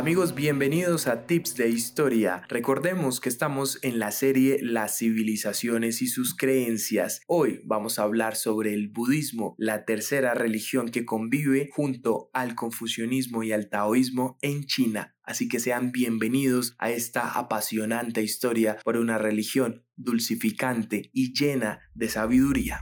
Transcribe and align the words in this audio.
Amigos, 0.00 0.34
bienvenidos 0.34 1.06
a 1.06 1.26
Tips 1.26 1.56
de 1.56 1.68
Historia. 1.68 2.40
Recordemos 2.48 3.20
que 3.20 3.28
estamos 3.28 3.78
en 3.82 3.98
la 3.98 4.12
serie 4.12 4.58
Las 4.62 4.96
civilizaciones 4.96 6.00
y 6.00 6.06
sus 6.06 6.34
creencias. 6.34 7.20
Hoy 7.26 7.60
vamos 7.66 7.98
a 7.98 8.04
hablar 8.04 8.34
sobre 8.34 8.72
el 8.72 8.88
budismo, 8.88 9.54
la 9.58 9.84
tercera 9.84 10.32
religión 10.32 10.88
que 10.88 11.04
convive 11.04 11.68
junto 11.70 12.30
al 12.32 12.54
confucianismo 12.54 13.42
y 13.42 13.52
al 13.52 13.68
taoísmo 13.68 14.38
en 14.40 14.64
China. 14.64 15.14
Así 15.22 15.48
que 15.48 15.60
sean 15.60 15.92
bienvenidos 15.92 16.76
a 16.78 16.90
esta 16.90 17.32
apasionante 17.32 18.22
historia 18.22 18.78
por 18.82 18.96
una 18.96 19.18
religión 19.18 19.84
dulcificante 19.96 21.10
y 21.12 21.34
llena 21.34 21.80
de 21.92 22.08
sabiduría. 22.08 22.80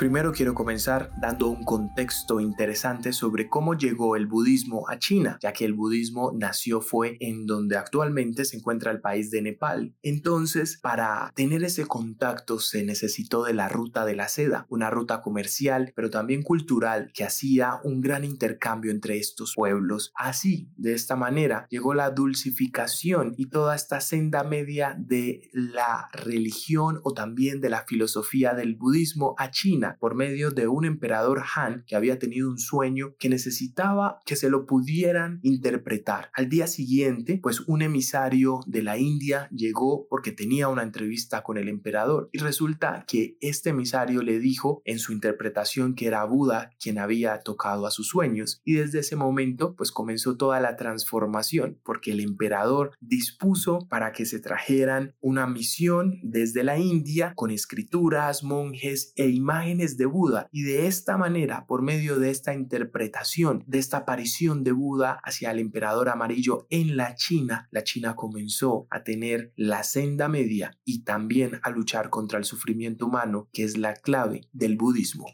Primero 0.00 0.32
quiero 0.32 0.54
comenzar 0.54 1.12
dando 1.20 1.50
un 1.50 1.62
contexto 1.62 2.40
interesante 2.40 3.12
sobre 3.12 3.50
cómo 3.50 3.74
llegó 3.74 4.16
el 4.16 4.26
budismo 4.26 4.88
a 4.88 4.98
China, 4.98 5.36
ya 5.42 5.52
que 5.52 5.66
el 5.66 5.74
budismo 5.74 6.32
nació 6.34 6.80
fue 6.80 7.18
en 7.20 7.44
donde 7.44 7.76
actualmente 7.76 8.46
se 8.46 8.56
encuentra 8.56 8.92
el 8.92 9.02
país 9.02 9.30
de 9.30 9.42
Nepal. 9.42 9.94
Entonces, 10.00 10.78
para 10.80 11.30
tener 11.34 11.64
ese 11.64 11.84
contacto 11.84 12.60
se 12.60 12.82
necesitó 12.82 13.44
de 13.44 13.52
la 13.52 13.68
ruta 13.68 14.06
de 14.06 14.16
la 14.16 14.28
seda, 14.28 14.64
una 14.70 14.88
ruta 14.88 15.20
comercial, 15.20 15.92
pero 15.94 16.08
también 16.08 16.44
cultural 16.44 17.10
que 17.12 17.24
hacía 17.24 17.74
un 17.84 18.00
gran 18.00 18.24
intercambio 18.24 18.92
entre 18.92 19.18
estos 19.18 19.52
pueblos. 19.54 20.12
Así, 20.14 20.70
de 20.78 20.94
esta 20.94 21.14
manera, 21.14 21.66
llegó 21.68 21.92
la 21.92 22.08
dulcificación 22.08 23.34
y 23.36 23.50
toda 23.50 23.76
esta 23.76 24.00
senda 24.00 24.44
media 24.44 24.96
de 24.98 25.50
la 25.52 26.08
religión 26.14 27.00
o 27.04 27.12
también 27.12 27.60
de 27.60 27.68
la 27.68 27.84
filosofía 27.86 28.54
del 28.54 28.76
budismo 28.76 29.34
a 29.36 29.50
China 29.50 29.89
por 29.98 30.14
medio 30.14 30.50
de 30.50 30.68
un 30.68 30.84
emperador 30.84 31.42
Han 31.54 31.84
que 31.86 31.96
había 31.96 32.18
tenido 32.18 32.48
un 32.48 32.58
sueño 32.58 33.14
que 33.18 33.28
necesitaba 33.28 34.20
que 34.24 34.36
se 34.36 34.50
lo 34.50 34.66
pudieran 34.66 35.40
interpretar. 35.42 36.30
Al 36.34 36.48
día 36.48 36.66
siguiente, 36.66 37.40
pues 37.42 37.60
un 37.60 37.82
emisario 37.82 38.60
de 38.66 38.82
la 38.82 38.98
India 38.98 39.48
llegó 39.50 40.06
porque 40.08 40.32
tenía 40.32 40.68
una 40.68 40.82
entrevista 40.82 41.42
con 41.42 41.56
el 41.58 41.68
emperador 41.68 42.28
y 42.32 42.38
resulta 42.38 43.04
que 43.06 43.36
este 43.40 43.70
emisario 43.70 44.22
le 44.22 44.38
dijo 44.38 44.82
en 44.84 44.98
su 44.98 45.12
interpretación 45.12 45.94
que 45.94 46.06
era 46.06 46.24
Buda 46.24 46.70
quien 46.80 46.98
había 46.98 47.40
tocado 47.40 47.86
a 47.86 47.90
sus 47.90 48.08
sueños 48.08 48.60
y 48.64 48.74
desde 48.74 49.00
ese 49.00 49.16
momento 49.16 49.74
pues 49.76 49.92
comenzó 49.92 50.36
toda 50.36 50.60
la 50.60 50.76
transformación 50.76 51.78
porque 51.84 52.12
el 52.12 52.20
emperador 52.20 52.92
dispuso 53.00 53.86
para 53.88 54.12
que 54.12 54.26
se 54.26 54.40
trajeran 54.40 55.14
una 55.20 55.46
misión 55.46 56.18
desde 56.22 56.64
la 56.64 56.78
India 56.78 57.32
con 57.34 57.50
escrituras, 57.50 58.42
monjes 58.42 59.12
e 59.16 59.28
imágenes 59.28 59.79
de 59.80 60.06
Buda 60.06 60.48
y 60.52 60.62
de 60.62 60.86
esta 60.86 61.16
manera, 61.16 61.66
por 61.66 61.82
medio 61.82 62.18
de 62.18 62.30
esta 62.30 62.54
interpretación, 62.54 63.64
de 63.66 63.78
esta 63.78 63.98
aparición 63.98 64.62
de 64.62 64.72
Buda 64.72 65.20
hacia 65.24 65.50
el 65.50 65.58
emperador 65.58 66.08
amarillo 66.08 66.66
en 66.70 66.96
la 66.96 67.14
China, 67.14 67.68
la 67.70 67.82
China 67.82 68.14
comenzó 68.14 68.86
a 68.90 69.02
tener 69.02 69.52
la 69.56 69.82
senda 69.82 70.28
media 70.28 70.78
y 70.84 71.02
también 71.04 71.60
a 71.62 71.70
luchar 71.70 72.10
contra 72.10 72.38
el 72.38 72.44
sufrimiento 72.44 73.06
humano, 73.06 73.48
que 73.52 73.64
es 73.64 73.78
la 73.78 73.94
clave 73.94 74.48
del 74.52 74.76
budismo. 74.76 75.26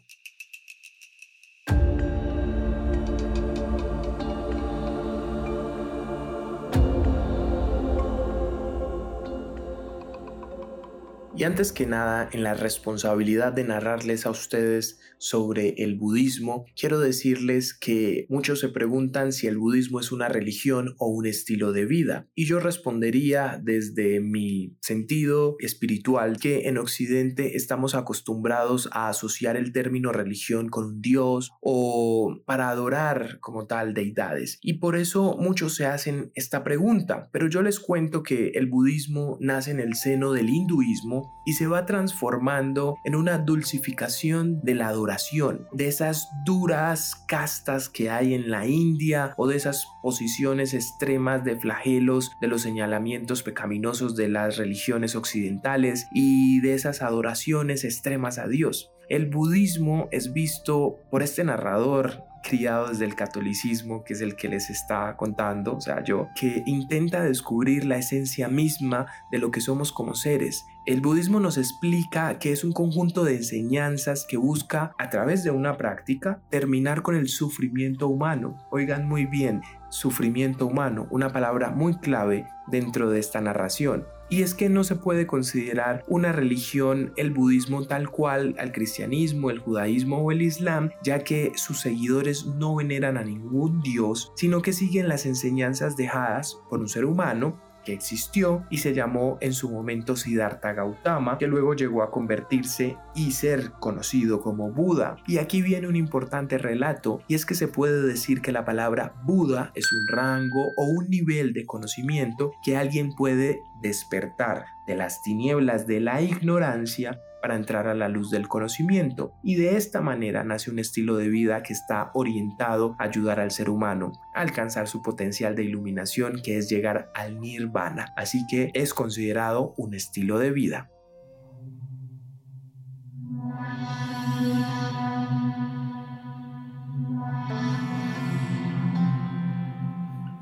Y 11.37 11.43
antes 11.43 11.71
que 11.71 11.85
nada, 11.85 12.27
en 12.31 12.41
la 12.41 12.55
responsabilidad 12.55 13.53
de 13.53 13.63
narrarles 13.63 14.25
a 14.25 14.31
ustedes 14.31 14.99
sobre 15.19 15.83
el 15.83 15.95
budismo, 15.95 16.65
quiero 16.75 16.99
decirles 16.99 17.75
que 17.75 18.25
muchos 18.27 18.59
se 18.59 18.69
preguntan 18.69 19.31
si 19.31 19.45
el 19.45 19.59
budismo 19.59 19.99
es 19.99 20.11
una 20.11 20.29
religión 20.29 20.95
o 20.97 21.09
un 21.09 21.27
estilo 21.27 21.73
de 21.73 21.85
vida. 21.85 22.27
Y 22.33 22.45
yo 22.45 22.59
respondería 22.59 23.61
desde 23.63 24.19
mi 24.19 24.75
sentido 24.81 25.57
espiritual 25.59 26.39
que 26.39 26.69
en 26.69 26.79
Occidente 26.79 27.55
estamos 27.55 27.93
acostumbrados 27.93 28.89
a 28.91 29.07
asociar 29.07 29.57
el 29.57 29.71
término 29.71 30.11
religión 30.11 30.69
con 30.69 30.85
un 30.85 31.01
dios 31.01 31.51
o 31.61 32.35
para 32.47 32.69
adorar 32.69 33.39
como 33.41 33.67
tal 33.67 33.93
deidades. 33.93 34.57
Y 34.63 34.79
por 34.79 34.95
eso 34.95 35.37
muchos 35.39 35.75
se 35.75 35.85
hacen 35.85 36.31
esta 36.33 36.63
pregunta. 36.63 37.29
Pero 37.31 37.47
yo 37.47 37.61
les 37.61 37.79
cuento 37.79 38.23
que 38.23 38.53
el 38.55 38.65
budismo 38.65 39.37
nace 39.39 39.69
en 39.69 39.79
el 39.79 39.93
seno 39.93 40.31
del 40.31 40.49
hinduismo 40.49 41.26
y 41.45 41.53
se 41.53 41.67
va 41.67 41.85
transformando 41.85 42.97
en 43.03 43.15
una 43.15 43.37
dulcificación 43.37 44.59
de 44.61 44.75
la 44.75 44.87
adoración, 44.87 45.67
de 45.71 45.87
esas 45.87 46.29
duras 46.45 47.15
castas 47.27 47.87
que 47.89 48.09
hay 48.09 48.33
en 48.33 48.51
la 48.51 48.67
India 48.67 49.33
o 49.37 49.47
de 49.47 49.55
esas 49.55 49.87
posiciones 50.01 50.73
extremas 50.73 51.43
de 51.43 51.55
flagelos, 51.55 52.31
de 52.41 52.47
los 52.47 52.63
señalamientos 52.63 53.43
pecaminosos 53.43 54.15
de 54.15 54.27
las 54.27 54.57
religiones 54.57 55.15
occidentales 55.15 56.07
y 56.11 56.59
de 56.59 56.73
esas 56.73 57.01
adoraciones 57.01 57.83
extremas 57.83 58.37
a 58.39 58.47
Dios. 58.47 58.91
El 59.09 59.27
budismo 59.27 60.09
es 60.11 60.33
visto 60.33 60.97
por 61.09 61.23
este 61.23 61.45
narrador 61.45 62.26
criado 62.43 62.89
desde 62.89 63.05
el 63.05 63.15
catolicismo, 63.15 64.03
que 64.03 64.13
es 64.13 64.21
el 64.21 64.35
que 64.35 64.47
les 64.47 64.69
está 64.69 65.15
contando, 65.17 65.75
o 65.75 65.81
sea, 65.81 66.03
yo, 66.03 66.29
que 66.35 66.63
intenta 66.65 67.21
descubrir 67.23 67.85
la 67.85 67.97
esencia 67.97 68.47
misma 68.47 69.07
de 69.31 69.39
lo 69.39 69.51
que 69.51 69.61
somos 69.61 69.91
como 69.91 70.15
seres. 70.15 70.65
El 70.85 71.01
budismo 71.01 71.39
nos 71.39 71.57
explica 71.57 72.39
que 72.39 72.51
es 72.51 72.63
un 72.63 72.71
conjunto 72.71 73.23
de 73.23 73.35
enseñanzas 73.35 74.25
que 74.27 74.37
busca, 74.37 74.93
a 74.97 75.09
través 75.09 75.43
de 75.43 75.51
una 75.51 75.77
práctica, 75.77 76.41
terminar 76.49 77.01
con 77.01 77.15
el 77.15 77.27
sufrimiento 77.27 78.07
humano. 78.07 78.57
Oigan 78.71 79.07
muy 79.07 79.25
bien, 79.25 79.61
sufrimiento 79.89 80.65
humano, 80.65 81.07
una 81.11 81.33
palabra 81.33 81.71
muy 81.71 81.97
clave 81.97 82.47
dentro 82.67 83.09
de 83.09 83.19
esta 83.19 83.41
narración. 83.41 84.05
Y 84.29 84.41
es 84.41 84.53
que 84.53 84.69
no 84.69 84.83
se 84.83 84.95
puede 84.95 85.25
considerar 85.25 86.03
una 86.07 86.31
religión 86.31 87.13
el 87.15 87.31
budismo 87.31 87.85
tal 87.85 88.09
cual 88.09 88.55
al 88.59 88.71
cristianismo, 88.71 89.49
el 89.49 89.59
judaísmo 89.59 90.17
o 90.17 90.31
el 90.31 90.41
islam, 90.41 90.91
ya 91.01 91.23
que 91.23 91.53
sus 91.55 91.79
seguidores 91.79 92.45
no 92.45 92.75
veneran 92.75 93.17
a 93.17 93.23
ningún 93.23 93.81
dios, 93.81 94.33
sino 94.35 94.61
que 94.61 94.73
siguen 94.73 95.07
las 95.07 95.25
enseñanzas 95.25 95.95
dejadas 95.95 96.59
por 96.69 96.79
un 96.79 96.89
ser 96.89 97.05
humano 97.05 97.66
existió 97.93 98.65
y 98.69 98.77
se 98.77 98.93
llamó 98.93 99.37
en 99.41 99.53
su 99.53 99.69
momento 99.69 100.15
Siddhartha 100.15 100.73
Gautama, 100.73 101.37
que 101.37 101.47
luego 101.47 101.73
llegó 101.73 102.03
a 102.03 102.11
convertirse 102.11 102.97
y 103.15 103.31
ser 103.31 103.71
conocido 103.79 104.41
como 104.41 104.71
Buda. 104.71 105.17
Y 105.27 105.37
aquí 105.37 105.61
viene 105.61 105.87
un 105.87 105.95
importante 105.95 106.57
relato, 106.57 107.21
y 107.27 107.35
es 107.35 107.45
que 107.45 107.55
se 107.55 107.67
puede 107.67 108.01
decir 108.01 108.41
que 108.41 108.51
la 108.51 108.65
palabra 108.65 109.13
Buda 109.23 109.71
es 109.75 109.91
un 109.93 110.07
rango 110.07 110.71
o 110.77 110.85
un 110.85 111.09
nivel 111.09 111.53
de 111.53 111.65
conocimiento 111.65 112.51
que 112.63 112.77
alguien 112.77 113.13
puede 113.13 113.63
despertar 113.81 114.65
de 114.85 114.95
las 114.95 115.21
tinieblas 115.21 115.85
de 115.85 115.99
la 115.99 116.21
ignorancia 116.21 117.19
para 117.41 117.55
entrar 117.55 117.87
a 117.87 117.93
la 117.93 118.09
luz 118.09 118.29
del 118.29 118.47
conocimiento 118.47 119.33
y 119.43 119.55
de 119.55 119.77
esta 119.77 120.01
manera 120.01 120.43
nace 120.43 120.71
un 120.71 120.79
estilo 120.79 121.17
de 121.17 121.29
vida 121.29 121.63
que 121.63 121.73
está 121.73 122.11
orientado 122.13 122.95
a 122.99 123.03
ayudar 123.03 123.39
al 123.39 123.51
ser 123.51 123.69
humano 123.69 124.13
a 124.35 124.41
alcanzar 124.41 124.87
su 124.87 125.01
potencial 125.01 125.55
de 125.55 125.63
iluminación 125.63 126.41
que 126.43 126.57
es 126.57 126.69
llegar 126.69 127.11
al 127.15 127.39
nirvana, 127.39 128.13
así 128.15 128.45
que 128.47 128.71
es 128.73 128.93
considerado 128.93 129.73
un 129.77 129.93
estilo 129.93 130.39
de 130.39 130.51
vida. 130.51 130.89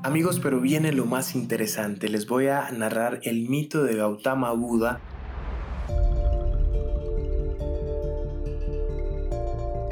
Amigos, 0.02 0.38
pero 0.38 0.60
viene 0.60 0.92
lo 0.92 1.04
más 1.04 1.34
interesante. 1.34 2.08
Les 2.08 2.28
voy 2.28 2.46
a 2.46 2.70
narrar 2.70 3.18
el 3.24 3.48
mito 3.48 3.82
de 3.82 3.96
Gautama 3.96 4.52
Buda 4.52 5.00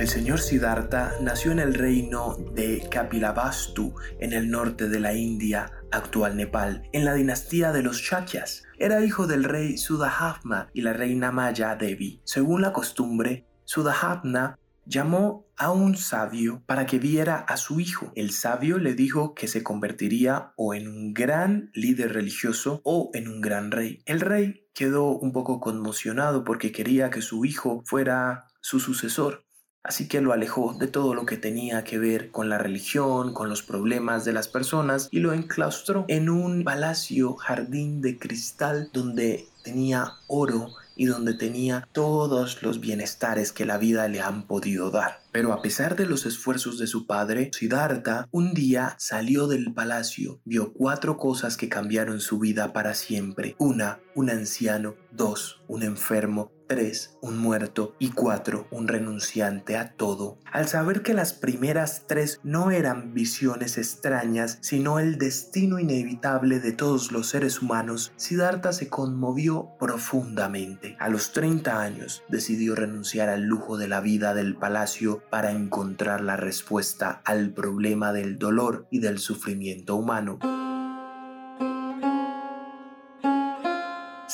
El 0.05 0.11
señor 0.11 0.39
Siddhartha 0.39 1.15
nació 1.23 1.51
en 1.51 1.61
el 1.61 1.73
reino 1.73 2.37
de 2.55 2.87
Kapilavastu, 2.91 3.95
en 4.21 4.35
el 4.35 4.51
norte 4.51 4.91
de 4.91 5.01
la 5.01 5.15
India, 5.15 5.73
actual 5.91 6.37
Nepal, 6.37 6.83
en 6.93 7.07
la 7.07 7.15
dinastía 7.15 7.73
de 7.73 7.83
los 7.83 8.03
Shakyas. 8.03 8.65
Era 8.79 9.03
hijo 9.03 9.27
del 9.27 9.45
rey 9.45 9.79
Sudahavna 9.79 10.69
y 10.75 10.83
la 10.83 10.93
reina 10.93 11.33
Maya 11.33 11.75
Devi. 11.77 12.21
Según 12.25 12.61
la 12.61 12.75
costumbre, 12.75 13.47
Sudahavna 13.65 14.59
llamó 14.85 15.47
a 15.57 15.71
un 15.71 15.97
sabio 15.97 16.63
para 16.67 16.85
que 16.85 16.99
viera 16.99 17.37
a 17.37 17.57
su 17.57 17.81
hijo. 17.81 18.13
El 18.15 18.31
sabio 18.31 18.77
le 18.77 18.93
dijo 18.93 19.35
que 19.35 19.49
se 19.49 19.63
convertiría 19.63 20.53
o 20.57 20.75
en 20.75 20.87
un 20.87 21.15
gran 21.15 21.71
líder 21.73 22.13
religioso 22.13 22.83
o 22.85 23.11
en 23.15 23.27
un 23.27 23.41
gran 23.41 23.71
rey. 23.71 24.03
El 24.05 24.21
rey 24.21 24.67
quedó 24.75 25.17
un 25.17 25.33
poco 25.33 25.61
conmocionado 25.61 26.45
porque 26.45 26.73
quería 26.73 27.09
que 27.09 27.23
su 27.23 27.47
hijo 27.47 27.83
fuera 27.87 28.49
su 28.61 28.81
sucesor. 28.81 29.44
Así 29.85 30.09
que 30.09 30.23
lo 30.23 30.33
alejó 30.33 30.75
de 30.79 30.87
todo 30.87 31.15
lo 31.15 31.27
que 31.27 31.37
tenía 31.37 31.85
que 31.85 31.99
ver 31.99 32.31
con 32.31 32.49
la 32.49 32.57
religión, 32.57 33.35
con 33.35 33.51
los 33.51 33.63
problemas 33.63 34.25
de 34.25 34.33
las 34.33 34.49
personas 34.49 35.09
y 35.11 35.21
lo 35.21 35.35
enclaustró 35.35 36.07
en 36.09 36.31
un 36.31 36.65
palacio 36.65 37.35
jardín 37.35 38.01
de 38.01 38.19
cristal 38.19 38.89
donde 38.95 39.47
tenía 39.63 40.15
oro 40.27 40.69
y 40.97 41.07
donde 41.07 41.35
tenía 41.35 41.89
todos 41.93 42.63
los 42.63 42.81
bienestares 42.81 43.53
que 43.53 43.67
la 43.67 43.79
vida 43.79 44.09
le 44.09 44.21
han 44.21 44.47
podido 44.47 44.91
dar. 44.91 45.21
Pero 45.33 45.53
a 45.53 45.63
pesar 45.63 45.97
de 45.97 46.07
los 46.07 46.27
esfuerzos 46.27 46.79
de 46.79 46.87
su 46.87 47.07
padre, 47.07 47.51
Siddhartha 47.53 48.29
un 48.31 48.55
día 48.55 48.95
salió 48.99 49.49
del 49.49 49.75
palacio, 49.75 50.41
vio 50.45 50.73
cuatro 50.73 51.17
cosas 51.17 51.57
que 51.57 51.69
cambiaron 51.69 52.21
su 52.21 52.39
vida 52.39 52.73
para 52.73 52.95
siempre. 52.95 53.57
Una, 53.59 53.99
un 54.15 54.31
anciano. 54.31 54.95
Dos, 55.11 55.61
un 55.69 55.83
enfermo. 55.83 56.54
3. 56.75 57.19
Un 57.21 57.39
muerto. 57.39 57.95
Y 58.01 58.11
4. 58.11 58.67
Un 58.73 58.89
renunciante 58.89 59.77
a 59.77 59.93
todo. 59.93 60.39
Al 60.51 60.67
saber 60.67 61.03
que 61.03 61.15
las 61.15 61.33
primeras 61.33 62.09
tres 62.09 62.41
no 62.43 62.73
eran 62.73 63.15
visiones 63.15 63.79
extrañas, 63.79 64.59
sino 64.61 64.99
el 64.99 65.17
destino 65.17 65.79
inevitable 65.79 66.59
de 66.59 66.73
todos 66.73 67.13
los 67.13 67.29
seres 67.29 67.63
humanos, 67.63 68.13
Siddhartha 68.17 68.73
se 68.73 68.89
conmovió 68.89 69.69
profundamente. 69.79 70.97
A 70.99 71.09
los 71.09 71.33
30 71.33 71.81
años 71.81 72.25
decidió 72.29 72.75
renunciar 72.75 73.29
al 73.29 73.43
lujo 73.43 73.79
de 73.79 73.87
la 73.87 74.01
vida 74.01 74.35
del 74.35 74.57
palacio 74.57 75.23
para 75.31 75.53
encontrar 75.53 76.23
la 76.23 76.37
respuesta 76.37 77.23
al 77.25 77.53
problema 77.53 78.13
del 78.13 78.37
dolor 78.37 78.89
y 78.91 78.99
del 78.99 79.21
sufrimiento 79.21 79.95
humano. 79.95 80.41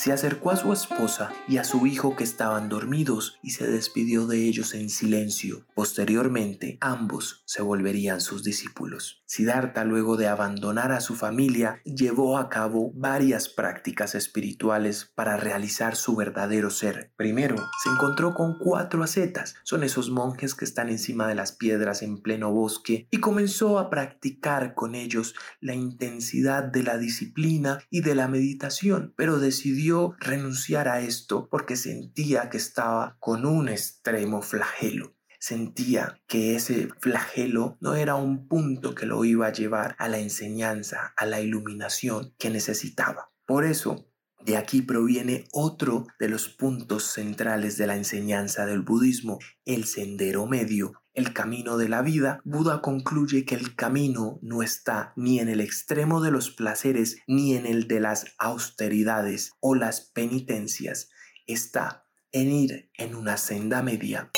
Se 0.01 0.11
acercó 0.11 0.49
a 0.49 0.55
su 0.55 0.73
esposa 0.73 1.31
y 1.47 1.57
a 1.57 1.63
su 1.63 1.85
hijo 1.85 2.15
que 2.15 2.23
estaban 2.23 2.69
dormidos 2.69 3.37
y 3.43 3.51
se 3.51 3.67
despidió 3.67 4.25
de 4.25 4.47
ellos 4.47 4.73
en 4.73 4.89
silencio. 4.89 5.67
Posteriormente, 5.75 6.79
ambos 6.81 7.43
se 7.45 7.61
volverían 7.61 8.19
sus 8.19 8.43
discípulos. 8.43 9.21
Siddhartha, 9.27 9.83
luego 9.83 10.17
de 10.17 10.27
abandonar 10.27 10.91
a 10.91 11.01
su 11.01 11.13
familia, 11.13 11.81
llevó 11.85 12.39
a 12.39 12.49
cabo 12.49 12.91
varias 12.95 13.47
prácticas 13.47 14.15
espirituales 14.15 15.11
para 15.13 15.37
realizar 15.37 15.95
su 15.95 16.15
verdadero 16.15 16.71
ser. 16.71 17.13
Primero, 17.15 17.57
se 17.83 17.91
encontró 17.91 18.33
con 18.33 18.57
cuatro 18.57 19.03
ascetas, 19.03 19.53
son 19.63 19.83
esos 19.83 20.09
monjes 20.09 20.55
que 20.55 20.65
están 20.65 20.89
encima 20.89 21.27
de 21.27 21.35
las 21.35 21.51
piedras 21.51 22.01
en 22.01 22.23
pleno 22.23 22.51
bosque, 22.51 23.07
y 23.11 23.19
comenzó 23.19 23.77
a 23.77 23.91
practicar 23.91 24.73
con 24.73 24.95
ellos 24.95 25.35
la 25.59 25.75
intensidad 25.75 26.63
de 26.63 26.81
la 26.81 26.97
disciplina 26.97 27.77
y 27.91 28.01
de 28.01 28.15
la 28.15 28.27
meditación, 28.27 29.13
pero 29.15 29.37
decidió 29.37 29.90
renunciar 30.19 30.87
a 30.87 31.01
esto 31.01 31.47
porque 31.49 31.75
sentía 31.75 32.49
que 32.49 32.57
estaba 32.57 33.17
con 33.19 33.45
un 33.45 33.69
extremo 33.69 34.41
flagelo. 34.41 35.15
Sentía 35.39 36.21
que 36.27 36.55
ese 36.55 36.89
flagelo 36.99 37.77
no 37.81 37.95
era 37.95 38.15
un 38.15 38.47
punto 38.47 38.93
que 38.93 39.05
lo 39.05 39.25
iba 39.25 39.47
a 39.47 39.51
llevar 39.51 39.95
a 39.97 40.07
la 40.07 40.19
enseñanza, 40.19 41.13
a 41.17 41.25
la 41.25 41.41
iluminación 41.41 42.35
que 42.37 42.49
necesitaba. 42.49 43.31
Por 43.47 43.65
eso, 43.65 44.07
de 44.45 44.57
aquí 44.57 44.81
proviene 44.81 45.45
otro 45.51 46.07
de 46.19 46.29
los 46.29 46.47
puntos 46.49 47.03
centrales 47.05 47.77
de 47.77 47.87
la 47.87 47.95
enseñanza 47.95 48.65
del 48.65 48.81
budismo, 48.81 49.39
el 49.65 49.85
sendero 49.85 50.47
medio, 50.47 51.00
el 51.13 51.33
camino 51.33 51.77
de 51.77 51.89
la 51.89 52.01
vida, 52.01 52.41
Buda 52.43 52.81
concluye 52.81 53.45
que 53.45 53.55
el 53.55 53.75
camino 53.75 54.39
no 54.41 54.63
está 54.63 55.13
ni 55.15 55.39
en 55.39 55.49
el 55.49 55.59
extremo 55.59 56.21
de 56.21 56.31
los 56.31 56.51
placeres 56.51 57.17
ni 57.27 57.55
en 57.55 57.65
el 57.65 57.87
de 57.87 57.99
las 57.99 58.25
austeridades 58.37 59.51
o 59.59 59.75
las 59.75 60.01
penitencias, 60.01 61.09
está 61.47 62.05
en 62.31 62.51
ir 62.51 62.89
en 62.97 63.15
una 63.15 63.37
senda 63.37 63.81
media. 63.83 64.31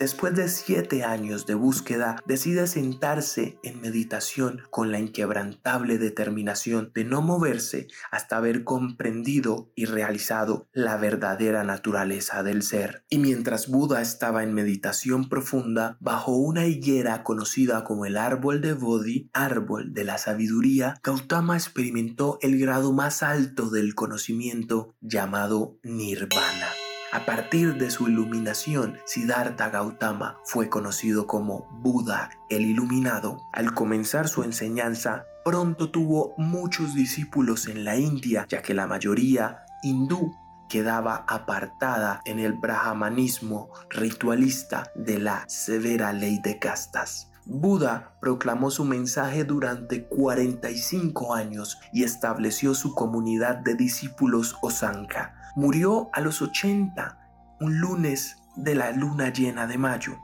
Después 0.00 0.34
de 0.34 0.48
siete 0.48 1.04
años 1.04 1.44
de 1.44 1.52
búsqueda, 1.52 2.16
decide 2.24 2.66
sentarse 2.66 3.58
en 3.62 3.82
meditación 3.82 4.62
con 4.70 4.90
la 4.90 4.98
inquebrantable 4.98 5.98
determinación 5.98 6.90
de 6.94 7.04
no 7.04 7.20
moverse 7.20 7.86
hasta 8.10 8.38
haber 8.38 8.64
comprendido 8.64 9.70
y 9.74 9.84
realizado 9.84 10.70
la 10.72 10.96
verdadera 10.96 11.64
naturaleza 11.64 12.42
del 12.42 12.62
ser. 12.62 13.04
Y 13.10 13.18
mientras 13.18 13.68
Buda 13.68 14.00
estaba 14.00 14.42
en 14.42 14.54
meditación 14.54 15.28
profunda, 15.28 15.98
bajo 16.00 16.32
una 16.32 16.64
higuera 16.64 17.22
conocida 17.22 17.84
como 17.84 18.06
el 18.06 18.16
árbol 18.16 18.62
de 18.62 18.72
Bodhi, 18.72 19.28
árbol 19.34 19.92
de 19.92 20.04
la 20.04 20.16
sabiduría, 20.16 20.98
Gautama 21.02 21.56
experimentó 21.56 22.38
el 22.40 22.58
grado 22.58 22.94
más 22.94 23.22
alto 23.22 23.68
del 23.68 23.94
conocimiento 23.94 24.94
llamado 25.02 25.78
Nirvana. 25.82 26.79
A 27.12 27.26
partir 27.26 27.76
de 27.76 27.90
su 27.90 28.06
iluminación, 28.06 28.98
Siddhartha 29.04 29.68
Gautama 29.70 30.38
fue 30.44 30.68
conocido 30.68 31.26
como 31.26 31.66
Buda 31.82 32.30
el 32.48 32.62
Iluminado. 32.62 33.48
Al 33.52 33.74
comenzar 33.74 34.28
su 34.28 34.44
enseñanza, 34.44 35.24
pronto 35.44 35.90
tuvo 35.90 36.34
muchos 36.38 36.94
discípulos 36.94 37.66
en 37.66 37.84
la 37.84 37.96
India, 37.96 38.46
ya 38.48 38.62
que 38.62 38.74
la 38.74 38.86
mayoría 38.86 39.64
hindú 39.82 40.36
quedaba 40.68 41.24
apartada 41.26 42.20
en 42.26 42.38
el 42.38 42.52
brahmanismo 42.52 43.70
ritualista 43.88 44.92
de 44.94 45.18
la 45.18 45.44
severa 45.48 46.12
ley 46.12 46.38
de 46.40 46.60
castas. 46.60 47.32
Buda 47.44 48.14
proclamó 48.20 48.70
su 48.70 48.84
mensaje 48.84 49.42
durante 49.42 50.04
45 50.06 51.34
años 51.34 51.80
y 51.92 52.04
estableció 52.04 52.72
su 52.74 52.94
comunidad 52.94 53.56
de 53.56 53.74
discípulos 53.74 54.54
Osanka. 54.62 55.39
Murió 55.54 56.10
a 56.12 56.20
los 56.20 56.42
80, 56.42 57.18
un 57.60 57.78
lunes 57.80 58.36
de 58.56 58.74
la 58.74 58.92
luna 58.92 59.32
llena 59.32 59.66
de 59.66 59.78
mayo. 59.78 60.18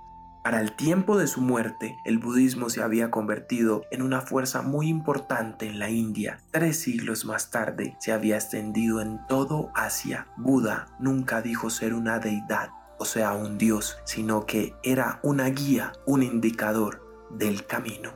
Para 0.45 0.61
el 0.61 0.77
tiempo 0.77 1.19
de 1.19 1.27
su 1.27 1.41
muerte, 1.41 1.99
el 2.05 2.19
budismo 2.19 2.71
se 2.71 2.81
había 2.81 3.11
convertido 3.11 3.83
en 3.91 4.03
una 4.03 4.21
fuerza 4.21 4.63
muy 4.63 4.87
importante 4.87 5.67
en 5.67 5.81
la 5.81 5.91
India. 5.91 6.39
Tres 6.53 6.79
siglos 6.79 7.25
más 7.25 7.51
tarde 7.51 7.97
se 7.99 8.13
había 8.13 8.37
extendido 8.37 9.01
en 9.01 9.27
todo 9.27 9.73
Asia. 9.75 10.29
Buda 10.37 10.87
nunca 11.01 11.43
dijo 11.43 11.69
ser 11.69 11.95
una 11.95 12.21
deidad, 12.21 12.71
o 12.99 13.05
sea, 13.05 13.33
un 13.33 13.59
dios, 13.59 13.99
sino 14.05 14.47
que 14.47 14.75
era 14.85 15.19
una 15.25 15.47
guía, 15.47 15.93
un 16.07 16.23
indicador 16.23 17.27
del 17.31 17.67
camino. 17.67 18.13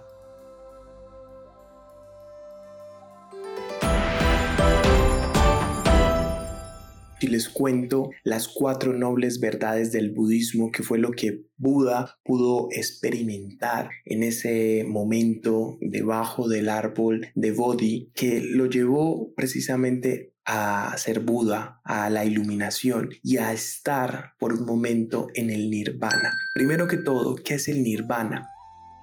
Les 7.31 7.49
cuento 7.49 8.11
las 8.25 8.49
cuatro 8.49 8.93
nobles 8.93 9.41
verdades 9.41 9.93
del 9.93 10.11
budismo, 10.11 10.71
que 10.71 10.82
fue 10.82 10.99
lo 10.99 11.12
que 11.12 11.44
Buda 11.56 12.19
pudo 12.25 12.69
experimentar 12.71 13.90
en 14.05 14.23
ese 14.23 14.85
momento 14.88 15.78
debajo 15.81 16.49
del 16.49 16.69
árbol 16.69 17.28
de 17.35 17.52
Bodhi, 17.52 18.11
que 18.14 18.40
lo 18.40 18.66
llevó 18.66 19.33
precisamente 19.35 20.33
a 20.45 20.95
ser 20.97 21.21
Buda, 21.21 21.81
a 21.85 22.11
la 22.11 22.25
iluminación 22.25 23.11
y 23.23 23.37
a 23.37 23.52
estar 23.52 24.33
por 24.38 24.52
un 24.52 24.64
momento 24.64 25.28
en 25.35 25.50
el 25.50 25.71
nirvana. 25.71 26.33
Primero 26.55 26.88
que 26.88 26.97
todo, 26.97 27.37
¿qué 27.37 27.55
es 27.55 27.69
el 27.69 27.83
nirvana? 27.83 28.49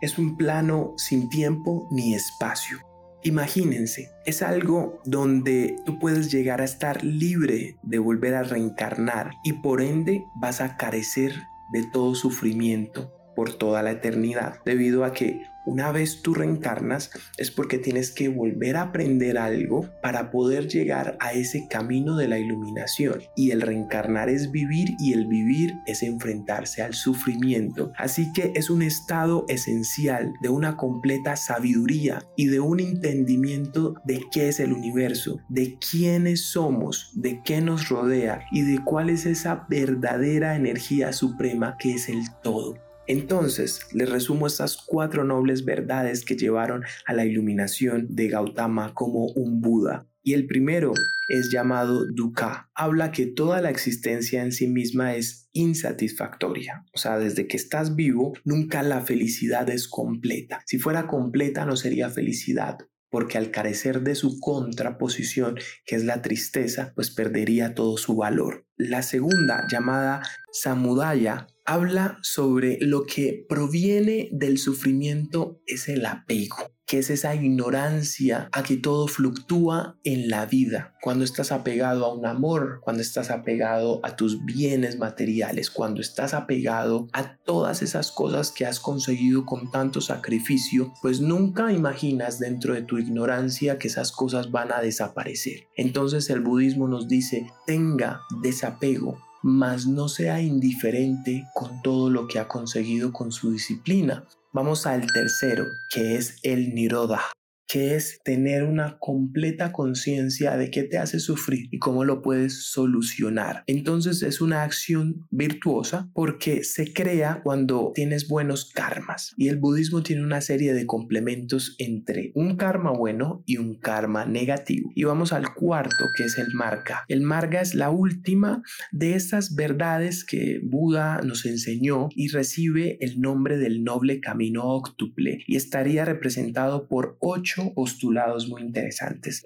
Es 0.01 0.17
un 0.17 0.35
plano 0.35 0.93
sin 0.97 1.29
tiempo 1.29 1.87
ni 1.91 2.15
espacio. 2.15 2.86
Imagínense, 3.23 4.11
es 4.25 4.41
algo 4.41 5.01
donde 5.05 5.75
tú 5.85 5.99
puedes 5.99 6.31
llegar 6.31 6.61
a 6.61 6.65
estar 6.65 7.03
libre 7.03 7.77
de 7.81 7.99
volver 7.99 8.35
a 8.35 8.43
reencarnar 8.43 9.31
y 9.43 9.53
por 9.53 9.81
ende 9.81 10.23
vas 10.35 10.61
a 10.61 10.77
carecer 10.77 11.33
de 11.71 11.83
todo 11.91 12.15
sufrimiento 12.15 13.11
por 13.35 13.53
toda 13.53 13.83
la 13.83 13.91
eternidad, 13.91 14.59
debido 14.65 15.03
a 15.03 15.13
que 15.13 15.41
una 15.67 15.91
vez 15.91 16.21
tú 16.21 16.33
reencarnas 16.33 17.11
es 17.37 17.51
porque 17.51 17.77
tienes 17.77 18.11
que 18.11 18.29
volver 18.29 18.77
a 18.77 18.83
aprender 18.83 19.37
algo 19.37 19.89
para 20.01 20.31
poder 20.31 20.69
llegar 20.69 21.17
a 21.19 21.33
ese 21.33 21.67
camino 21.69 22.15
de 22.15 22.29
la 22.29 22.39
iluminación. 22.39 23.21
Y 23.35 23.51
el 23.51 23.61
reencarnar 23.61 24.29
es 24.29 24.49
vivir 24.49 24.95
y 24.97 25.11
el 25.11 25.27
vivir 25.27 25.73
es 25.85 26.03
enfrentarse 26.03 26.81
al 26.81 26.93
sufrimiento. 26.93 27.91
Así 27.97 28.31
que 28.31 28.53
es 28.55 28.69
un 28.69 28.81
estado 28.81 29.45
esencial 29.49 30.33
de 30.41 30.49
una 30.49 30.77
completa 30.77 31.35
sabiduría 31.35 32.23
y 32.37 32.47
de 32.47 32.61
un 32.61 32.79
entendimiento 32.79 33.95
de 34.05 34.23
qué 34.31 34.47
es 34.47 34.61
el 34.61 34.71
universo, 34.71 35.41
de 35.49 35.77
quiénes 35.79 36.45
somos, 36.45 37.11
de 37.13 37.41
qué 37.43 37.59
nos 37.59 37.89
rodea 37.89 38.45
y 38.53 38.61
de 38.61 38.81
cuál 38.83 39.09
es 39.09 39.25
esa 39.25 39.65
verdadera 39.69 40.55
energía 40.55 41.11
suprema 41.11 41.75
que 41.77 41.95
es 41.95 42.07
el 42.07 42.23
todo. 42.41 42.86
Entonces, 43.07 43.81
les 43.93 44.09
resumo 44.09 44.47
estas 44.47 44.75
cuatro 44.77 45.23
nobles 45.23 45.63
verdades 45.63 46.25
que 46.25 46.35
llevaron 46.35 46.83
a 47.05 47.13
la 47.13 47.25
iluminación 47.25 48.07
de 48.09 48.27
Gautama 48.27 48.93
como 48.93 49.27
un 49.27 49.61
Buda. 49.61 50.07
Y 50.23 50.33
el 50.33 50.45
primero 50.45 50.91
es 51.29 51.49
llamado 51.51 52.05
dukkha. 52.05 52.69
Habla 52.75 53.13
que 53.13 53.27
toda 53.27 53.61
la 53.61 53.69
existencia 53.69 54.43
en 54.43 54.51
sí 54.51 54.67
misma 54.67 55.15
es 55.15 55.47
insatisfactoria. 55.53 56.83
O 56.93 56.97
sea, 56.97 57.17
desde 57.17 57.47
que 57.47 57.55
estás 57.55 57.95
vivo, 57.95 58.33
nunca 58.43 58.83
la 58.83 58.99
felicidad 58.99 59.69
es 59.69 59.87
completa. 59.87 60.61
Si 60.65 60.79
fuera 60.79 61.07
completa, 61.07 61.65
no 61.65 61.77
sería 61.77 62.09
felicidad. 62.09 62.77
porque 63.09 63.37
al 63.37 63.51
carecer 63.51 64.01
de 64.01 64.15
su 64.15 64.39
contraposición, 64.41 65.57
que 65.85 65.95
es 65.95 66.03
la 66.03 66.21
tristeza, 66.21 66.91
pues 66.93 67.09
perdería 67.09 67.73
todo 67.73 67.97
su 67.97 68.17
valor. 68.17 68.65
La 68.75 69.01
segunda, 69.01 69.65
llamada 69.71 70.23
Samudaya, 70.51 71.47
habla 71.67 72.17
sobre 72.23 72.79
lo 72.81 73.03
que 73.05 73.45
proviene 73.47 74.29
del 74.31 74.57
sufrimiento 74.57 75.61
es 75.67 75.89
el 75.89 76.05
apego 76.05 76.55
que 76.87 76.99
es 76.99 77.09
esa 77.09 77.35
ignorancia 77.35 78.47
a 78.53 78.63
que 78.63 78.77
todo 78.77 79.09
fluctúa 79.09 79.97
en 80.05 80.29
la 80.29 80.45
vida. 80.45 80.95
Cuando 81.01 81.25
estás 81.25 81.51
apegado 81.51 82.05
a 82.05 82.13
un 82.13 82.25
amor, 82.25 82.79
cuando 82.81 83.01
estás 83.01 83.29
apegado 83.29 83.99
a 84.03 84.15
tus 84.15 84.45
bienes 84.45 84.97
materiales, 84.97 85.69
cuando 85.69 85.99
estás 85.99 86.33
apegado 86.33 87.09
a 87.11 87.35
todas 87.43 87.81
esas 87.81 88.13
cosas 88.13 88.53
que 88.53 88.65
has 88.65 88.79
conseguido 88.79 89.45
con 89.45 89.69
tanto 89.69 89.99
sacrificio, 89.99 90.93
pues 91.01 91.19
nunca 91.19 91.73
imaginas 91.73 92.39
dentro 92.39 92.73
de 92.73 92.83
tu 92.83 92.97
ignorancia 92.97 93.77
que 93.77 93.89
esas 93.89 94.13
cosas 94.13 94.49
van 94.51 94.71
a 94.71 94.79
desaparecer. 94.79 95.67
Entonces 95.75 96.29
el 96.29 96.39
budismo 96.39 96.87
nos 96.87 97.09
dice, 97.09 97.47
tenga 97.65 98.21
desapego, 98.41 99.19
mas 99.43 99.87
no 99.87 100.09
sea 100.09 100.41
indiferente 100.41 101.47
con 101.53 101.81
todo 101.81 102.09
lo 102.09 102.27
que 102.27 102.39
ha 102.39 102.47
conseguido 102.47 103.11
con 103.11 103.31
su 103.31 103.51
disciplina. 103.51 104.25
Vamos 104.53 104.87
al 104.87 105.05
tercero, 105.11 105.65
que 105.89 106.15
es 106.15 106.39
el 106.43 106.73
Niroda 106.73 107.21
que 107.67 107.95
es 107.95 108.21
tener 108.23 108.63
una 108.63 108.97
completa 108.99 109.71
conciencia 109.71 110.55
de 110.57 110.71
qué 110.71 110.83
te 110.83 110.97
hace 110.97 111.19
sufrir 111.19 111.67
y 111.71 111.79
cómo 111.79 112.05
lo 112.05 112.21
puedes 112.21 112.63
solucionar. 112.65 113.63
Entonces 113.67 114.23
es 114.23 114.41
una 114.41 114.63
acción 114.63 115.27
virtuosa 115.29 116.09
porque 116.13 116.63
se 116.63 116.93
crea 116.93 117.41
cuando 117.43 117.91
tienes 117.93 118.27
buenos 118.27 118.71
karmas 118.73 119.33
y 119.37 119.49
el 119.49 119.57
budismo 119.57 120.01
tiene 120.01 120.23
una 120.23 120.41
serie 120.41 120.73
de 120.73 120.85
complementos 120.85 121.75
entre 121.77 122.31
un 122.35 122.55
karma 122.55 122.91
bueno 122.91 123.43
y 123.45 123.57
un 123.57 123.75
karma 123.75 124.25
negativo. 124.25 124.89
Y 124.95 125.03
vamos 125.03 125.33
al 125.33 125.53
cuarto 125.53 126.05
que 126.15 126.23
es 126.23 126.37
el 126.37 126.53
marga. 126.53 127.03
El 127.07 127.21
marga 127.21 127.61
es 127.61 127.75
la 127.75 127.89
última 127.89 128.61
de 128.91 129.15
estas 129.15 129.55
verdades 129.55 130.23
que 130.23 130.61
Buda 130.63 131.21
nos 131.21 131.45
enseñó 131.45 132.07
y 132.15 132.29
recibe 132.29 132.97
el 133.01 133.19
nombre 133.19 133.57
del 133.57 133.83
noble 133.83 134.21
camino 134.21 134.63
óctuple 134.63 135.43
y 135.47 135.55
estaría 135.57 136.05
representado 136.05 136.87
por 136.87 137.17
ocho 137.19 137.56
postulados 137.73 138.47
muy 138.47 138.61
interesantes. 138.61 139.45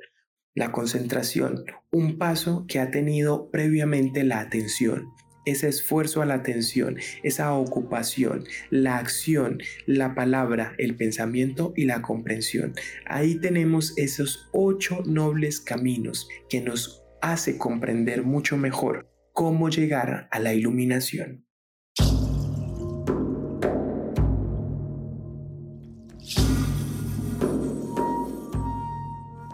La 0.53 0.71
concentración, 0.71 1.63
un 1.91 2.17
paso 2.17 2.65
que 2.67 2.79
ha 2.79 2.91
tenido 2.91 3.49
previamente 3.51 4.23
la 4.23 4.41
atención, 4.41 5.07
ese 5.45 5.69
esfuerzo 5.69 6.21
a 6.21 6.25
la 6.25 6.35
atención, 6.35 6.97
esa 7.23 7.53
ocupación, 7.53 8.43
la 8.69 8.97
acción, 8.97 9.59
la 9.85 10.13
palabra, 10.13 10.73
el 10.77 10.95
pensamiento 10.95 11.73
y 11.75 11.85
la 11.85 12.01
comprensión. 12.01 12.73
Ahí 13.05 13.35
tenemos 13.35 13.97
esos 13.97 14.49
ocho 14.51 15.01
nobles 15.05 15.61
caminos 15.61 16.27
que 16.49 16.61
nos 16.61 17.03
hace 17.21 17.57
comprender 17.57 18.23
mucho 18.23 18.57
mejor 18.57 19.09
cómo 19.33 19.69
llegar 19.69 20.27
a 20.31 20.39
la 20.39 20.53
iluminación. 20.53 21.45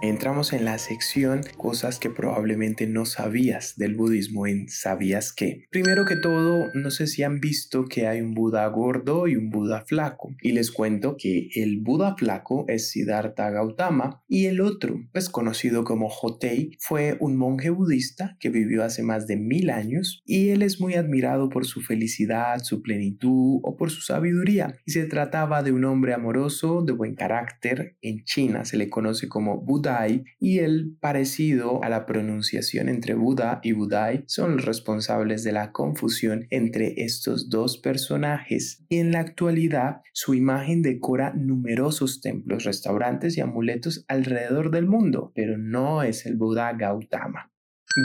Entramos 0.08 0.54
en 0.54 0.64
la 0.64 0.78
sección 0.78 1.42
cosas 1.58 2.00
que 2.00 2.10
probablemente 2.10 2.88
no 2.88 3.04
sabías 3.04 3.76
del 3.76 3.96
budismo 3.96 4.48
en 4.48 4.70
¿Sabías 4.70 5.34
qué? 5.34 5.66
Primero 5.70 6.06
que 6.06 6.16
todo, 6.16 6.68
no 6.74 6.92
sé 6.92 7.08
si 7.08 7.24
han 7.24 7.42
visto 7.42 7.84
que 7.84 8.08
hay 8.08 8.22
un 8.22 8.34
Buda 8.34 8.66
gordo 8.68 9.28
y 9.28 9.36
un 9.36 9.50
Buda 9.50 9.84
flaco. 9.86 10.34
Y 10.42 10.54
les 10.54 10.72
cuento 10.72 11.18
que 11.18 11.50
el 11.56 11.82
Buda 11.82 12.16
flaco 12.16 12.64
es 12.70 12.90
Siddhartha 12.90 13.50
Gautama 13.50 14.24
y 14.30 14.46
el 14.46 14.62
otro, 14.62 14.98
pues 15.12 15.28
conocido 15.28 15.84
como 15.84 16.08
Hotei, 16.08 16.72
fue 16.80 17.18
un 17.20 17.36
monje 17.36 17.70
budista 17.70 18.38
que 18.40 18.50
vivió 18.50 18.86
hace 18.86 19.04
más 19.04 19.28
de 19.28 19.36
mil 19.36 19.70
años 19.70 20.22
y 20.26 20.52
él 20.52 20.62
es 20.62 20.80
muy 20.80 20.94
admirado 20.94 21.50
por 21.50 21.66
su 21.66 21.82
felicidad, 21.82 22.60
su 22.64 22.82
plenitud 22.82 23.60
o 23.62 23.76
por 23.76 23.92
su 23.92 24.00
sabiduría. 24.00 24.74
Y 24.86 24.92
se 24.92 25.04
trataba 25.04 25.64
de 25.64 25.74
un 25.74 25.84
hombre 25.84 26.14
amoroso, 26.14 26.82
de 26.82 26.94
buen 26.94 27.14
carácter. 27.14 27.98
En 28.02 28.24
China 28.24 28.64
se 28.64 28.78
le 28.78 28.90
conoce 28.90 29.28
como 29.28 29.60
Buda 29.60 29.97
y 30.40 30.60
el 30.60 30.96
parecido 31.00 31.84
a 31.84 31.90
la 31.90 32.06
pronunciación 32.06 32.90
entre 32.90 33.16
Buda 33.16 33.60
y 33.64 33.72
Budai 33.72 34.24
son 34.28 34.58
los 34.58 34.66
responsables 34.66 35.44
de 35.44 35.52
la 35.52 35.72
confusión 35.72 36.48
entre 36.50 37.04
estos 37.04 37.50
dos 37.50 37.78
personajes. 37.78 38.86
En 38.90 39.12
la 39.12 39.20
actualidad 39.20 40.02
su 40.14 40.34
imagen 40.34 40.82
decora 40.82 41.34
numerosos 41.34 42.22
templos, 42.22 42.64
restaurantes 42.64 43.38
y 43.38 43.42
amuletos 43.42 44.06
alrededor 44.08 44.72
del 44.72 44.88
mundo, 44.88 45.32
pero 45.36 45.58
no 45.58 46.04
es 46.04 46.26
el 46.26 46.36
Buda 46.36 46.74
Gautama. 46.74 47.52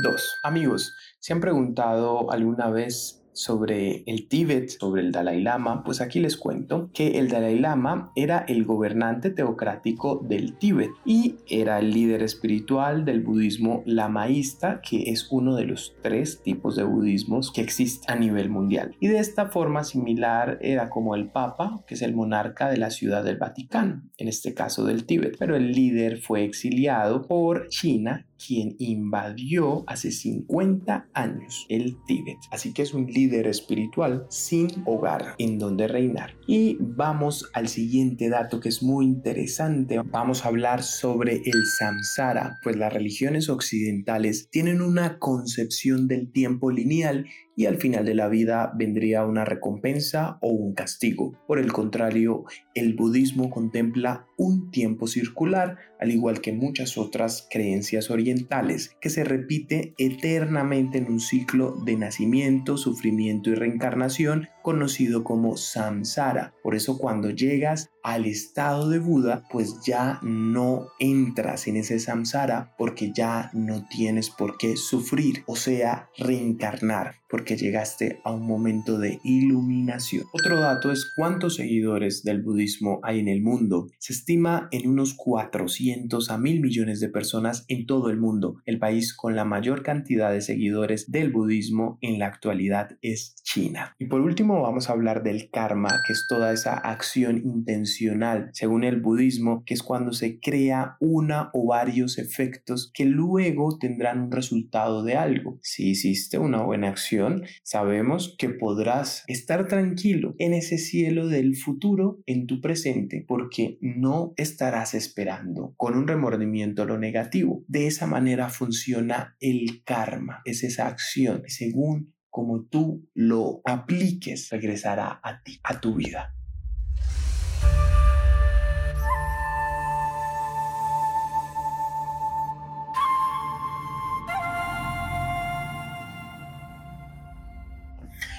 2. 0.02 0.40
Amigos, 0.44 0.94
¿se 1.18 1.32
han 1.32 1.40
preguntado 1.40 2.30
alguna 2.30 2.70
vez 2.70 3.21
sobre 3.32 4.04
el 4.06 4.28
Tíbet, 4.28 4.68
sobre 4.68 5.02
el 5.02 5.12
Dalai 5.12 5.40
Lama, 5.40 5.82
pues 5.84 6.00
aquí 6.00 6.20
les 6.20 6.36
cuento 6.36 6.90
que 6.92 7.18
el 7.18 7.28
Dalai 7.28 7.58
Lama 7.58 8.12
era 8.14 8.44
el 8.48 8.64
gobernante 8.64 9.30
teocrático 9.30 10.24
del 10.28 10.56
Tíbet 10.58 10.90
y 11.04 11.36
era 11.48 11.78
el 11.78 11.90
líder 11.90 12.22
espiritual 12.22 13.04
del 13.04 13.22
budismo 13.22 13.82
lamaísta, 13.86 14.80
que 14.80 15.10
es 15.10 15.28
uno 15.30 15.56
de 15.56 15.64
los 15.64 15.94
tres 16.02 16.42
tipos 16.42 16.76
de 16.76 16.84
budismos 16.84 17.52
que 17.52 17.60
existen 17.60 18.14
a 18.14 18.18
nivel 18.18 18.50
mundial. 18.50 18.96
Y 19.00 19.08
de 19.08 19.18
esta 19.18 19.46
forma 19.46 19.84
similar 19.84 20.58
era 20.60 20.90
como 20.90 21.14
el 21.14 21.30
Papa, 21.30 21.82
que 21.86 21.94
es 21.94 22.02
el 22.02 22.14
monarca 22.14 22.70
de 22.70 22.76
la 22.76 22.90
ciudad 22.90 23.24
del 23.24 23.38
Vaticano, 23.38 24.02
en 24.16 24.28
este 24.28 24.54
caso 24.54 24.84
del 24.84 25.04
Tíbet, 25.04 25.36
pero 25.38 25.56
el 25.56 25.72
líder 25.72 26.20
fue 26.20 26.44
exiliado 26.44 27.22
por 27.22 27.68
China 27.68 28.26
quien 28.44 28.76
invadió 28.78 29.84
hace 29.86 30.10
50 30.10 31.08
años 31.14 31.66
el 31.68 31.96
Tíbet. 32.06 32.38
Así 32.50 32.72
que 32.72 32.82
es 32.82 32.94
un 32.94 33.06
líder 33.06 33.46
espiritual 33.46 34.26
sin 34.28 34.68
hogar 34.86 35.34
en 35.38 35.58
donde 35.58 35.88
reinar. 35.88 36.34
Y 36.46 36.76
vamos 36.80 37.50
al 37.54 37.68
siguiente 37.68 38.28
dato 38.28 38.60
que 38.60 38.68
es 38.68 38.82
muy 38.82 39.06
interesante. 39.06 40.00
Vamos 40.04 40.44
a 40.44 40.48
hablar 40.48 40.82
sobre 40.82 41.42
el 41.44 41.66
samsara, 41.66 42.58
pues 42.62 42.76
las 42.76 42.92
religiones 42.92 43.48
occidentales 43.48 44.48
tienen 44.50 44.82
una 44.82 45.18
concepción 45.18 46.08
del 46.08 46.30
tiempo 46.30 46.70
lineal 46.70 47.26
y 47.56 47.66
al 47.66 47.76
final 47.76 48.04
de 48.04 48.14
la 48.14 48.28
vida 48.28 48.72
vendría 48.76 49.24
una 49.24 49.44
recompensa 49.44 50.38
o 50.40 50.48
un 50.48 50.74
castigo. 50.74 51.34
Por 51.46 51.58
el 51.58 51.72
contrario, 51.72 52.44
el 52.74 52.94
budismo 52.94 53.50
contempla 53.50 54.26
un 54.38 54.70
tiempo 54.70 55.06
circular, 55.06 55.76
al 56.00 56.10
igual 56.10 56.40
que 56.40 56.52
muchas 56.52 56.98
otras 56.98 57.46
creencias 57.50 58.10
orientales, 58.10 58.96
que 59.00 59.10
se 59.10 59.24
repite 59.24 59.94
eternamente 59.98 60.98
en 60.98 61.06
un 61.06 61.20
ciclo 61.20 61.76
de 61.84 61.96
nacimiento, 61.96 62.76
sufrimiento 62.76 63.50
y 63.50 63.54
reencarnación 63.54 64.48
conocido 64.62 65.24
como 65.24 65.56
samsara. 65.56 66.54
Por 66.62 66.74
eso 66.74 66.98
cuando 66.98 67.30
llegas 67.30 67.90
al 68.02 68.26
estado 68.26 68.88
de 68.88 68.98
Buda, 68.98 69.44
pues 69.50 69.80
ya 69.86 70.18
no 70.22 70.88
entras 70.98 71.68
en 71.68 71.76
ese 71.76 71.98
samsara 71.98 72.74
porque 72.76 73.12
ya 73.14 73.50
no 73.52 73.86
tienes 73.86 74.30
por 74.30 74.56
qué 74.58 74.76
sufrir, 74.76 75.44
o 75.46 75.56
sea, 75.56 76.08
reencarnar, 76.18 77.16
porque 77.28 77.56
llegaste 77.56 78.20
a 78.24 78.32
un 78.32 78.46
momento 78.46 78.98
de 78.98 79.20
iluminación. 79.22 80.24
Otro 80.32 80.60
dato 80.60 80.90
es 80.90 81.10
cuántos 81.14 81.56
seguidores 81.56 82.24
del 82.24 82.42
budismo 82.42 83.00
hay 83.02 83.20
en 83.20 83.28
el 83.28 83.42
mundo. 83.42 83.86
Se 83.98 84.12
estima 84.12 84.68
en 84.72 84.90
unos 84.90 85.14
400 85.14 86.30
a 86.30 86.38
mil 86.38 86.60
millones 86.60 87.00
de 87.00 87.08
personas 87.08 87.64
en 87.68 87.86
todo 87.86 88.10
el 88.10 88.18
mundo. 88.18 88.56
El 88.64 88.78
país 88.78 89.14
con 89.14 89.36
la 89.36 89.44
mayor 89.44 89.82
cantidad 89.82 90.32
de 90.32 90.40
seguidores 90.40 91.10
del 91.10 91.30
budismo 91.30 91.98
en 92.00 92.18
la 92.18 92.26
actualidad 92.26 92.98
es 93.00 93.36
China. 93.42 93.94
Y 93.98 94.06
por 94.06 94.20
último 94.20 94.51
vamos 94.60 94.90
a 94.90 94.92
hablar 94.92 95.22
del 95.22 95.48
karma, 95.50 95.88
que 96.06 96.12
es 96.12 96.26
toda 96.28 96.52
esa 96.52 96.74
acción 96.74 97.38
intencional, 97.38 98.50
según 98.52 98.84
el 98.84 99.00
budismo, 99.00 99.64
que 99.64 99.72
es 99.72 99.82
cuando 99.82 100.12
se 100.12 100.40
crea 100.40 100.96
una 101.00 101.50
o 101.54 101.68
varios 101.68 102.18
efectos 102.18 102.90
que 102.92 103.06
luego 103.06 103.78
tendrán 103.78 104.20
un 104.20 104.32
resultado 104.32 105.02
de 105.02 105.14
algo. 105.14 105.58
Si 105.62 105.90
hiciste 105.90 106.38
una 106.38 106.62
buena 106.62 106.88
acción, 106.88 107.44
sabemos 107.62 108.34
que 108.38 108.50
podrás 108.50 109.24
estar 109.28 109.68
tranquilo 109.68 110.34
en 110.38 110.52
ese 110.52 110.76
cielo 110.76 111.28
del 111.28 111.56
futuro 111.56 112.18
en 112.26 112.46
tu 112.46 112.60
presente, 112.60 113.24
porque 113.26 113.78
no 113.80 114.34
estarás 114.36 114.94
esperando 114.94 115.74
con 115.76 115.96
un 115.96 116.06
remordimiento 116.06 116.84
lo 116.84 116.98
negativo. 116.98 117.64
De 117.68 117.86
esa 117.86 118.06
manera 118.06 118.48
funciona 118.48 119.36
el 119.40 119.82
karma, 119.84 120.42
es 120.44 120.64
esa 120.64 120.88
acción 120.88 121.42
según 121.46 122.11
como 122.32 122.62
tú 122.62 123.10
lo 123.14 123.60
apliques, 123.66 124.48
regresará 124.50 125.20
a 125.22 125.42
ti, 125.42 125.60
a 125.62 125.78
tu 125.80 125.94
vida. 125.94 126.34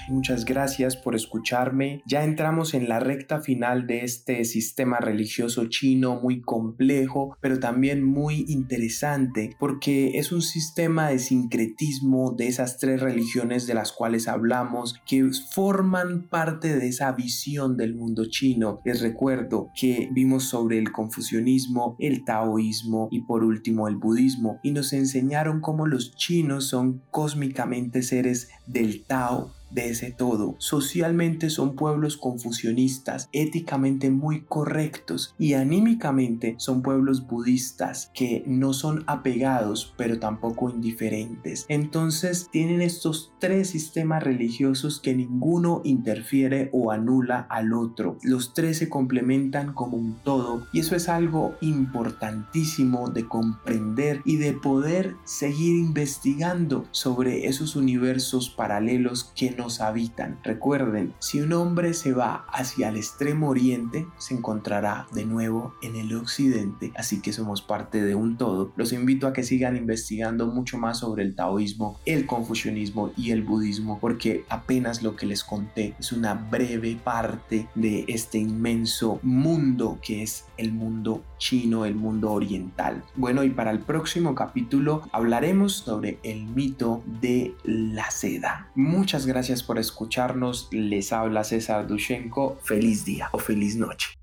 Muchas 0.08 0.44
gracias 0.44 0.96
por 0.96 1.14
escucharme. 1.14 2.02
Ya 2.06 2.24
entramos 2.24 2.74
en 2.74 2.88
la 2.88 3.00
recta 3.00 3.40
final 3.40 3.86
de 3.86 4.04
este 4.04 4.44
sistema 4.44 4.98
religioso 4.98 5.66
chino 5.66 6.20
muy 6.20 6.42
complejo, 6.42 7.36
pero 7.40 7.58
también 7.58 8.04
muy 8.04 8.44
interesante 8.48 9.56
porque 9.58 10.18
es 10.18 10.32
un 10.32 10.42
sistema 10.42 11.08
de 11.08 11.18
sincretismo 11.18 12.32
de 12.32 12.48
esas 12.48 12.78
tres 12.78 13.00
religiones 13.00 13.66
de 13.66 13.74
las 13.74 13.92
cuales 13.92 14.28
hablamos 14.28 14.94
que 15.06 15.28
forman 15.52 16.28
parte 16.28 16.76
de 16.76 16.88
esa 16.88 17.12
visión 17.12 17.76
del 17.76 17.94
mundo 17.94 18.26
chino. 18.26 18.80
Les 18.84 19.00
recuerdo 19.00 19.70
que 19.74 20.08
vimos 20.12 20.44
sobre 20.44 20.78
el 20.78 20.92
confucianismo, 20.92 21.96
el 21.98 22.24
taoísmo 22.24 23.08
y 23.10 23.22
por 23.22 23.42
último 23.42 23.88
el 23.88 23.96
budismo 23.96 24.60
y 24.62 24.72
nos 24.72 24.92
enseñaron 24.92 25.60
cómo 25.60 25.86
los 25.86 26.14
chinos 26.16 26.68
son 26.68 27.02
cósmicamente 27.10 28.02
seres 28.02 28.50
del 28.66 29.04
Tao 29.04 29.50
de 29.74 29.90
ese 29.90 30.10
todo. 30.10 30.54
Socialmente 30.58 31.50
son 31.50 31.74
pueblos 31.74 32.16
confusionistas, 32.16 33.28
éticamente 33.32 34.10
muy 34.10 34.42
correctos 34.42 35.34
y 35.38 35.54
anímicamente 35.54 36.54
son 36.58 36.82
pueblos 36.82 37.26
budistas 37.26 38.10
que 38.14 38.44
no 38.46 38.72
son 38.72 39.04
apegados 39.06 39.94
pero 39.96 40.18
tampoco 40.18 40.70
indiferentes. 40.70 41.66
Entonces 41.68 42.48
tienen 42.50 42.80
estos 42.80 43.32
tres 43.38 43.70
sistemas 43.70 44.22
religiosos 44.22 45.00
que 45.00 45.14
ninguno 45.14 45.82
interfiere 45.84 46.70
o 46.72 46.92
anula 46.92 47.46
al 47.50 47.72
otro. 47.72 48.18
Los 48.22 48.54
tres 48.54 48.78
se 48.78 48.88
complementan 48.88 49.72
como 49.72 49.96
un 49.96 50.16
todo 50.22 50.66
y 50.72 50.80
eso 50.80 50.94
es 50.94 51.08
algo 51.08 51.54
importantísimo 51.60 53.10
de 53.10 53.26
comprender 53.26 54.22
y 54.24 54.36
de 54.36 54.52
poder 54.52 55.16
seguir 55.24 55.76
investigando 55.76 56.86
sobre 56.90 57.46
esos 57.46 57.76
universos 57.76 58.50
paralelos 58.50 59.32
que 59.34 59.50
no 59.50 59.63
habitan. 59.80 60.38
Recuerden, 60.42 61.14
si 61.18 61.40
un 61.40 61.52
hombre 61.52 61.94
se 61.94 62.12
va 62.12 62.46
hacia 62.52 62.88
el 62.88 62.96
extremo 62.96 63.48
oriente, 63.48 64.06
se 64.18 64.34
encontrará 64.34 65.06
de 65.12 65.24
nuevo 65.24 65.74
en 65.82 65.96
el 65.96 66.14
occidente, 66.16 66.92
así 66.96 67.20
que 67.20 67.32
somos 67.32 67.62
parte 67.62 68.02
de 68.02 68.14
un 68.14 68.36
todo. 68.36 68.72
Los 68.76 68.92
invito 68.92 69.26
a 69.26 69.32
que 69.32 69.42
sigan 69.42 69.76
investigando 69.76 70.46
mucho 70.46 70.78
más 70.78 70.98
sobre 70.98 71.22
el 71.22 71.34
taoísmo, 71.34 72.00
el 72.04 72.26
confucianismo 72.26 73.12
y 73.16 73.30
el 73.30 73.42
budismo, 73.42 73.98
porque 74.00 74.44
apenas 74.48 75.02
lo 75.02 75.16
que 75.16 75.26
les 75.26 75.44
conté 75.44 75.94
es 75.98 76.12
una 76.12 76.34
breve 76.34 76.96
parte 77.02 77.68
de 77.74 78.04
este 78.08 78.38
inmenso 78.38 79.18
mundo 79.22 79.98
que 80.02 80.22
es 80.22 80.44
el 80.56 80.72
mundo 80.72 81.24
chino, 81.38 81.84
el 81.84 81.94
mundo 81.94 82.32
oriental. 82.32 83.02
Bueno, 83.16 83.44
y 83.44 83.50
para 83.50 83.70
el 83.70 83.80
próximo 83.80 84.34
capítulo 84.34 85.08
hablaremos 85.12 85.72
sobre 85.72 86.18
el 86.22 86.46
mito 86.46 87.02
de 87.20 87.54
la 87.64 88.10
seda. 88.10 88.70
Muchas 88.74 89.26
por 89.62 89.78
escucharnos. 89.78 90.68
Les 90.72 91.12
habla 91.12 91.44
César 91.44 91.86
Dushenko. 91.86 92.58
Feliz 92.62 93.04
día 93.04 93.28
o 93.32 93.38
feliz 93.38 93.76
noche. 93.76 94.18